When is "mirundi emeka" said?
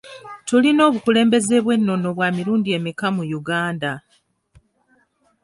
2.37-3.07